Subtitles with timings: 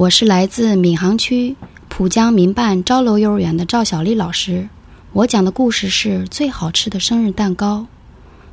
[0.00, 1.54] 我是来自闵行区
[1.90, 4.66] 浦江民办招楼幼儿园的赵小丽老师。
[5.12, 7.86] 我讲的故事是最好吃的生日蛋糕。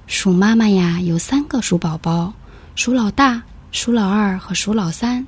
[0.07, 2.33] 鼠妈妈呀，有三个鼠宝宝：
[2.75, 3.41] 鼠老大、
[3.71, 5.25] 鼠老二和鼠老三。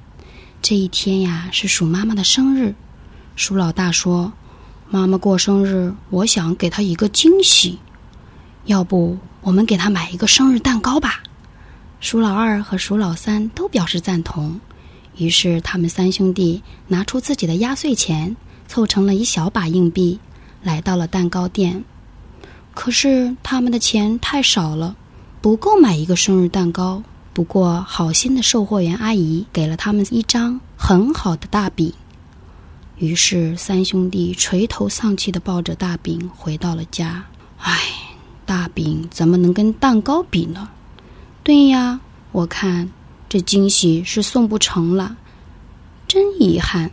[0.61, 2.75] 这一天呀，是鼠妈妈的生日。
[3.37, 4.29] 鼠老大说
[4.91, 7.79] ：“妈妈过生日，我想给她一个惊喜。
[8.65, 11.23] 要不，我们给她买一个生日蛋糕吧？”
[12.01, 14.59] 鼠老二和鼠老三都表示赞同。
[15.17, 18.35] 于是，他们三兄弟拿出自己的压岁钱，
[18.67, 20.19] 凑成了一小把硬币，
[20.63, 21.83] 来到了蛋糕店。
[22.73, 24.95] 可是，他们的钱太少了，
[25.41, 27.03] 不够买一个生日蛋糕。
[27.33, 31.93] 不过，好心的售货员阿姨给了他们一张很好的大饼。
[32.97, 37.25] 于是，三兄弟垂头丧气的抱着大饼回到了家。
[37.57, 37.77] 唉，
[38.45, 40.69] 大饼怎么能跟蛋糕比呢？
[41.43, 41.99] 对呀，
[42.31, 42.89] 我看。
[43.29, 45.15] 这惊喜是送不成了，
[46.07, 46.89] 真遗憾。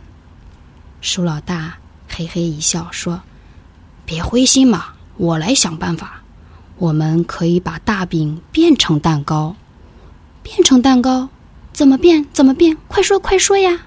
[1.01, 1.75] 鼠老大
[2.07, 3.19] 嘿嘿一笑说
[4.05, 6.21] ：“别灰心嘛，我来想办法。
[6.77, 9.55] 我们可以把大饼变成蛋糕，
[10.43, 11.27] 变成蛋糕，
[11.73, 12.23] 怎么变？
[12.31, 12.77] 怎么变？
[12.87, 13.79] 快说，快说呀！”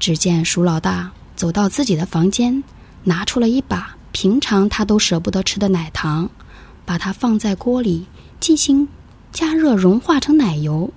[0.00, 2.64] 只见鼠老大走到自己的房间，
[3.04, 6.30] 拿出了一把平常他都舍不得吃的奶糖，
[6.86, 8.06] 把它放在锅里
[8.40, 8.88] 进行
[9.30, 10.90] 加热，融化成奶油。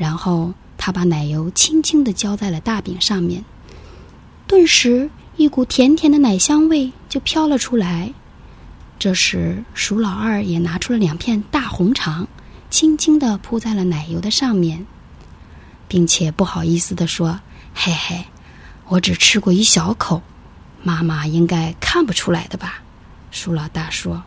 [0.00, 3.44] 然后他把奶油轻轻地浇在了大饼上面，
[4.46, 8.10] 顿时一股甜甜的奶香味就飘了出来。
[8.98, 12.26] 这时，鼠老二也拿出了两片大红肠，
[12.70, 14.86] 轻轻地铺在了奶油的上面，
[15.86, 17.38] 并且不好意思地说
[17.76, 18.24] ：“嘿嘿，
[18.86, 20.22] 我只吃过一小口，
[20.82, 22.82] 妈妈应该看不出来的吧？”
[23.30, 24.22] 鼠老大说：“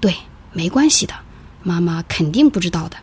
[0.00, 0.12] 对，
[0.52, 1.14] 没关系的，
[1.62, 2.96] 妈妈肯定不知道的。”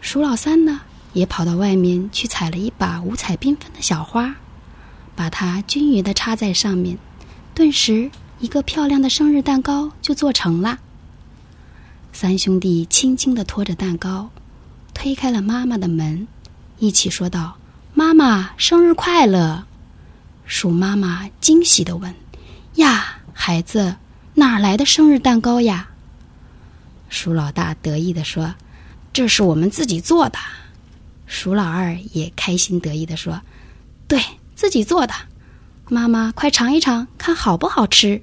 [0.00, 0.80] 鼠老三呢，
[1.12, 4.34] 也跑到外面去采了一把五彩缤纷的小花，
[5.14, 6.96] 把它均匀的插在上面，
[7.54, 10.78] 顿时一个漂亮的生日蛋糕就做成了。
[12.12, 14.30] 三兄弟轻轻的拖着蛋糕，
[14.94, 16.26] 推开了妈妈的门，
[16.78, 17.56] 一起说道
[17.92, 19.64] ：“妈妈，生日快乐！”
[20.46, 22.14] 鼠妈妈惊喜的问
[22.76, 23.96] ：“呀，孩子，
[24.34, 25.88] 哪来的生日蛋糕呀？”
[27.10, 28.54] 鼠老大得意的说。
[29.18, 30.38] 这是我们自己做的，
[31.26, 33.42] 鼠老二也开心得意的说
[34.06, 34.22] ：“对
[34.54, 35.14] 自己做的，
[35.88, 38.22] 妈妈快尝一尝，看好不好吃。”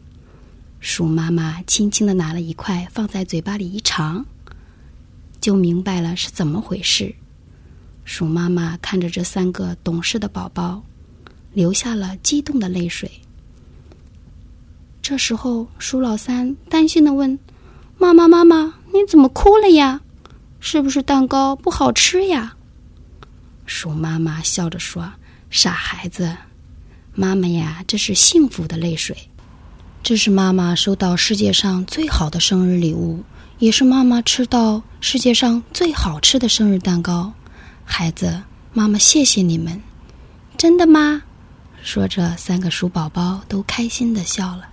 [0.79, 4.25] 鼠妈妈轻轻的拿了一块放在嘴巴里一尝，
[5.41, 7.13] 就明白了是怎么回事。
[8.05, 10.81] 鼠妈妈看着这三个懂事的宝宝，
[11.51, 13.11] 流下了激动的泪水。
[15.01, 17.38] 这时候，鼠老三担心的问
[18.00, 20.00] ：“妈妈，妈妈，你怎么哭了呀？”
[20.68, 22.56] 是不是蛋糕不好吃呀？
[23.68, 25.14] 鼠妈妈笑着说
[25.52, 26.36] ：“傻孩子，
[27.14, 29.16] 妈妈呀，这是幸福的泪水，
[30.02, 33.24] 这是妈妈收到世界上最好的生日礼物，
[33.59, 37.32] 也是妈妈吃到世界上最好吃的生日蛋糕。
[37.84, 38.42] 孩子，
[38.74, 39.80] 妈妈谢谢你们，
[40.58, 41.22] 真的吗？”
[41.84, 44.68] 说着，三个鼠宝宝都开心的笑了。